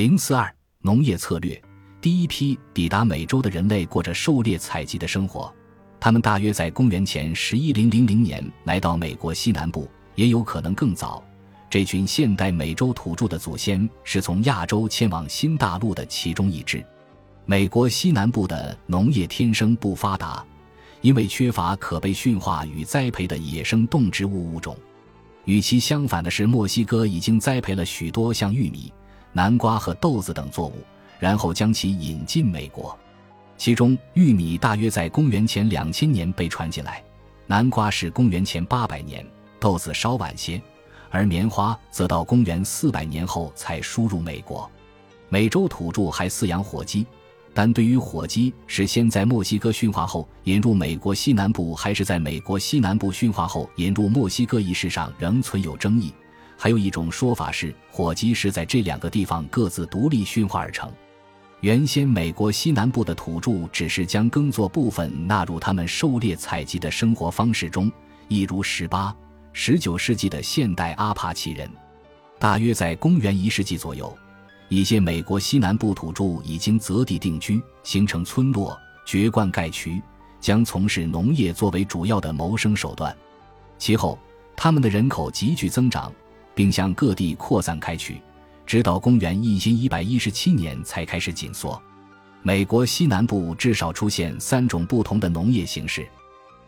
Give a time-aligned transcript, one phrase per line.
[0.00, 0.50] 零四二
[0.80, 1.62] 农业策略，
[2.00, 5.54] 第一批抵达美洲的人类过着狩猎采集的生活，
[6.00, 11.22] 他们大约在公元前十一零零零年来到美国西南部，也有可能更早。
[11.68, 16.82] 这群现代美洲土著的祖先是从亚洲迁往新大陆的其中一支。
[17.44, 20.42] 美国西南部的农业天生不发达，
[21.02, 24.74] 因为缺乏可被驯化与栽培的野生动植物物种。
[25.44, 28.90] 与其相反的是，墨西哥已经栽培了许多像玉米。
[29.32, 30.74] 南瓜和豆子等作物，
[31.18, 32.98] 然后将其引进美国。
[33.56, 37.02] 其中，玉米大约在公元前两千年被传进来，
[37.46, 39.24] 南瓜是公元前八百年，
[39.58, 40.60] 豆子稍晚些，
[41.10, 44.68] 而棉花则到公元四百年后才输入美国。
[45.28, 47.06] 美洲土著还饲养火鸡，
[47.52, 56.12] 但对于火鸡是先在墨西哥驯化后引入美国西南部，还是在美国西南部驯化后引入墨西哥一事上仍存有争议。
[56.62, 60.92] 还有一种说法是，火鸡是在这两个地方各自独立驯化而成。
[61.60, 67.90] 原先美国西南部的土著只是将耕作部分纳入他们狩猎采集的生活方式中，
[68.28, 69.16] 一如十八、
[69.54, 71.66] 十九世纪的现代阿帕奇人。
[72.38, 74.14] 大约在公元一世纪左右，
[74.68, 80.02] 一些美国西南部土著已经择地定居，形成村落，掘灌盖渠，
[80.42, 83.16] 将从事农业作为主要的谋生手段。
[83.78, 84.18] 其后，
[84.54, 86.12] 他们的人口急剧增长。
[86.60, 88.20] 并向各地扩散开去，
[88.66, 91.80] 直到公元一千一百一十七年才开始紧缩。
[92.42, 96.06] 美国西南部至少出现三种不同的农业形式，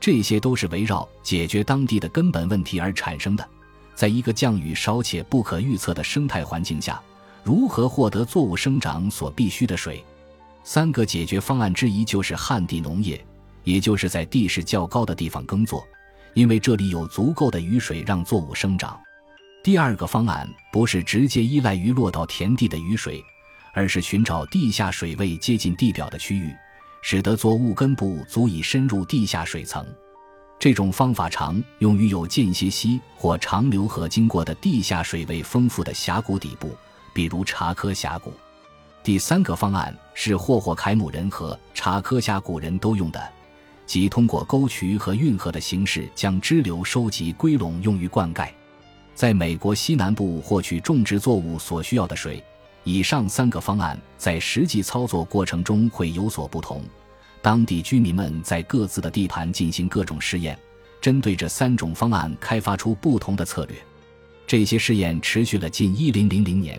[0.00, 3.48] 这些都是围绕解决当地的根本问题而产生的。
[3.94, 7.00] 在一个降雨少且不可预测的生态环境下，
[7.44, 10.04] 如何获得作物生长所必需的水？
[10.64, 13.24] 三个解决方案之一就是旱地农业，
[13.62, 15.86] 也就是在地势较高的地方耕作，
[16.34, 19.00] 因为这里有足够的雨水让作物生长。
[19.66, 23.20] 第二个方案不是直接依赖于落到田地的雨水，
[23.72, 26.54] 而是寻找地下水位接近地表的区域，
[27.02, 29.84] 使得作物根部足以深入地下水层。
[30.56, 36.70] 这种方法常用于有间歇溪或长流河经过的地下水位丰富的峡谷底部，
[37.12, 38.32] 比如查科峡谷。
[39.02, 43.20] 第三个方案是霍霍凯姆人和查科峡谷人都用的，
[43.84, 48.48] 即通过沟渠和运河的形式将支流收集归拢，用于灌溉。
[49.16, 52.44] 在美国西南部获取种植作物所需要的水，
[52.84, 56.82] 以上三个方案在实际操作过程中会有所不同。
[57.40, 60.58] 当地居民们在各自的地盘进行各种试验，
[61.00, 63.76] 针对这三种方案开发出不同的策略。
[64.46, 66.78] 这些试验持续了近一零零零年，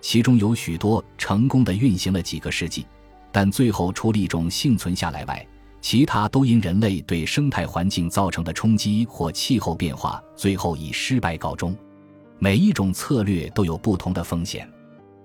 [0.00, 2.84] 其中有许多成功的运行了几个世纪，
[3.30, 5.46] 但最后除了一种幸存下来外，
[5.88, 11.76] 其他都因人类对生态环境造成的冲击或气候变化，最后以失败告终。
[12.40, 14.68] 每一种策略都有不同的风险。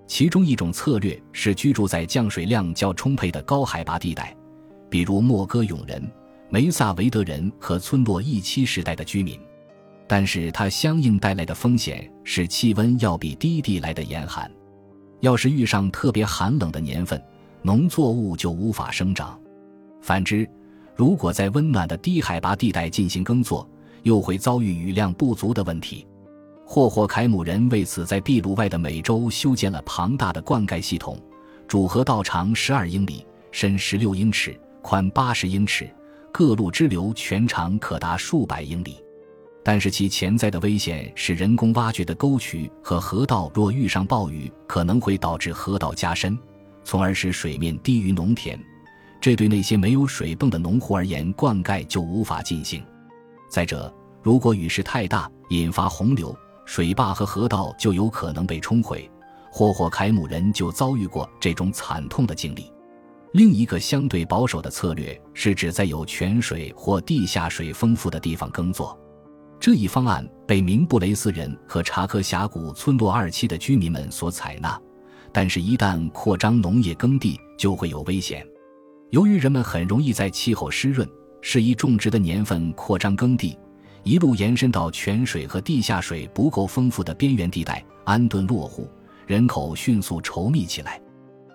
[0.06, 4.38] 其中一种策略是居住在降水量较充沛的高海拔地带，
[4.88, 6.00] 比如莫戈永人、
[6.52, 9.40] 梅萨维德人和村落一期时代的居民。
[10.06, 14.48] 但是它相应带来的风险是气温要比低地来的严寒。
[15.22, 17.20] 要是遇上特别寒冷的年份，
[17.64, 19.36] 农作物就无法生长。
[20.02, 20.50] 反之，
[20.96, 23.70] 如果在温暖的低海拔地带进行耕作，
[24.04, 26.08] 又会遭遇雨量不足的问题。
[26.66, 31.20] 霍霍凯姆人为此在秘鲁外的美洲修建了庞大的灌溉系统，
[31.68, 35.90] 主河道长十二英里，深十六英尺，宽八十英尺，
[36.32, 39.04] 各路支流全长可达数百英里。
[39.64, 46.36] 但是其潜在的危险是，人工挖掘的沟渠和河道若遇上暴雨，可能会导致河道加深，
[46.84, 48.60] 从而使水面低于农田。
[49.22, 52.84] 这对那些没有水泵的农户而言，灌溉就无法进行。
[53.48, 53.94] 再者，
[54.24, 59.09] 如果雨势太大，引发洪流，水坝和河道就有可能被冲毁。
[59.52, 62.74] 霍霍凯姆人就遭遇过这种惨痛的经历。
[63.34, 68.98] 另一个相对保守的策略是指在有泉水或地下水丰富的地方耕作。
[69.59, 74.82] 这一方案被明布雷斯人和查克峡谷村落二期的居民们所采纳，
[75.32, 78.44] 但是，一旦扩张农业耕地，就会有危险。
[79.11, 81.08] 由于人们很容易在气候湿润、
[81.41, 83.58] 适宜种植的年份扩张耕地，
[84.03, 88.90] 一路延伸到泉水和地下水不够丰富的边缘地带，安顿落户，
[89.28, 90.99] 人口迅速稠密起来。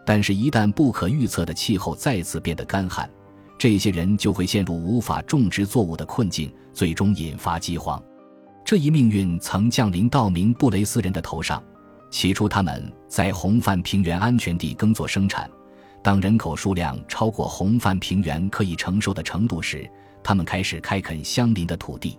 [0.04, 3.10] 但是，一旦不可预测的气候再次变得干旱，
[3.56, 8.00] 这些人就会陷入无法种植作物的困境，最终引发饥荒。
[8.66, 11.62] 这一命运曾降临到明布雷斯人的头上。
[12.10, 15.50] 起初，他们在红泛平原安全地耕作生产。
[16.06, 19.90] 当人口数量超过红泛平原可以承受的程度时，
[20.22, 22.16] 他们开始开垦相邻的土地。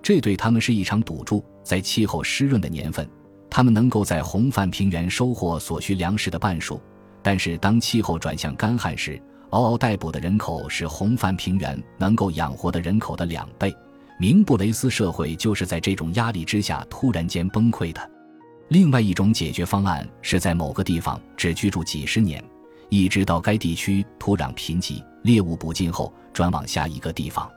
[0.00, 1.44] 这对他们是一场赌注。
[1.64, 3.04] 在气候湿润的年份，
[3.50, 6.80] 他们能够在红泛平原收获所需粮食的半数，
[7.20, 9.20] 但是当气候转向干旱时，
[9.50, 13.74] 嗷嗷待哺的人口是红泛平原能够养活的人口的两倍。
[14.20, 18.08] 明布雷斯社会就是在这种压力之下突然间崩溃的。
[18.68, 22.40] 另外一种解决方案是在某个地方只居住几十年，
[22.88, 27.50] 一直到该地区土壤贫瘠、猎物不进后，转往下一个地方。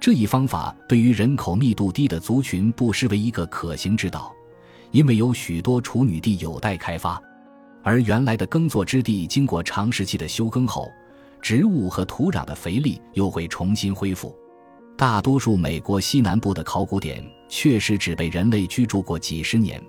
[0.00, 4.32] 这一方法对于人口密度低的族群不失为一个可行之道，
[4.90, 7.20] 因为有许多处女地有待开发，
[7.82, 10.90] 而原来的耕作之地经过长时期的休耕后，
[11.40, 14.34] 植物和土壤的肥力又会重新恢复。
[14.96, 19.82] 大多数美国西南部的考古点确实只被人类居住过几十年，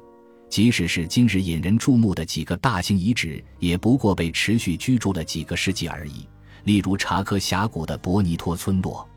[0.49, 6.27] 即使是今日引人注目的几个大型遗址，也不过被持续居住了几个世纪而已。
[6.63, 9.07] 例如查科峡谷的博尼托村落。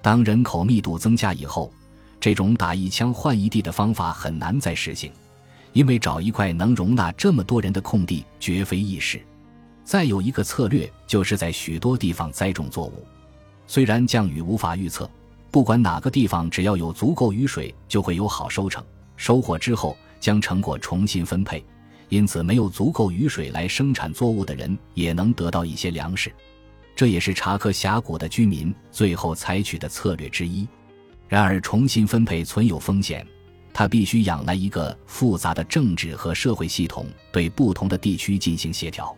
[0.00, 1.72] 当人口密度增加以后，
[2.18, 5.12] 这种打一枪换一地的方法很难再实行，
[5.72, 9.20] 因为找一块能容纳这么多人的空地绝非易事。
[9.84, 13.04] 再有一个策略，就是在许多地方栽种作物，
[13.66, 15.08] 虽然降雨无法预测。
[15.50, 18.84] 不管哪个地方，只要有足够雨水，就会有好收成。
[19.16, 21.64] 收获之后，将成果重新分配，
[22.08, 26.32] 因此没有足够雨水来生产作物的人也能得到一些粮食。
[26.94, 30.66] 这也是查克峡谷的居民最后采取的策略之一。
[31.28, 33.26] 然而，重新分配存有风险，
[33.72, 39.14] 它必须仰赖一个复杂的政治和社会系统对不同的地区进行协调。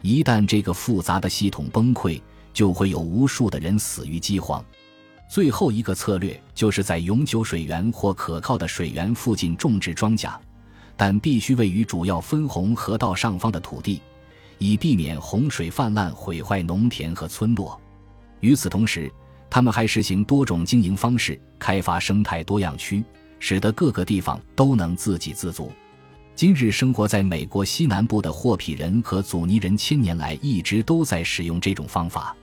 [0.00, 2.20] 一旦这个复杂的系统崩溃，
[2.52, 4.64] 就会有无数的人死于饥荒。
[5.32, 10.34] 最后一个策略就是在永久水源或可靠的水源附近种植庄稼，
[10.94, 14.02] 但必须位于主要分洪河道上方的土地，
[14.58, 17.80] 以避免洪水泛滥毁坏农田和村落。
[18.40, 19.10] 与此同时，
[19.48, 23.02] 他们还实行多种经营方式，开发生态多样区，
[23.38, 25.72] 使得各个地方都能自给自足。
[26.34, 32.36] 今日生活在美国西南部的霍皮人和祖尼人，千年来一直都在使用这种方法。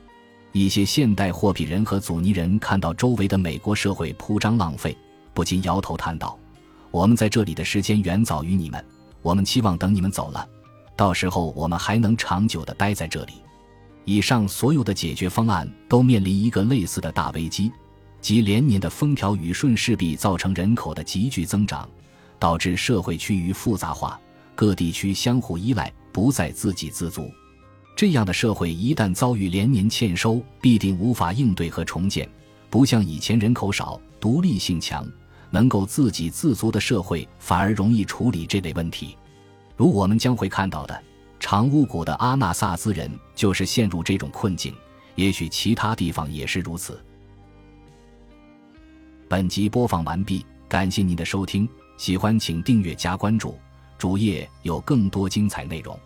[0.51, 4.97] 一些现代货比人和祖尼人看到周围的美国社会铺张浪费，
[5.33, 6.37] 不禁摇头叹道
[6.89, 8.83] ：“我们在这里的时间远早于你们。
[9.21, 10.47] 我们期望等你们走了，
[10.95, 13.33] 到时候我们还能长久地待在这里。”
[14.05, 17.71] 以上所有的解决方案都面临一个类似的大危机，
[18.19, 21.87] 即连年的风调雨顺势必造成人口的急剧增长，
[22.39, 24.19] 导致社会趋于复杂化，
[24.55, 27.29] 各地区相互依赖，不再自给自足。
[27.99, 32.29] 这样的社会一旦遭遇连年欠收，必定无法应对和重建。
[32.69, 35.05] 不像以前人口少、独立性强、
[35.49, 39.17] 能够自给自足的社会，反而容易处理这类问题。
[39.75, 41.03] 如我们将会看到的，
[41.41, 44.73] 长乌谷的阿纳萨兹人就是陷入这种困境。
[45.15, 46.97] 也许其他地方也是如此。
[49.27, 51.67] 本集播放完毕，感谢您的收听，
[51.97, 53.59] 喜欢请订阅加关注，
[53.97, 55.99] 主页有更多精彩内容。